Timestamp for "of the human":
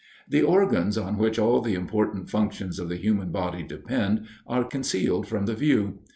2.79-3.29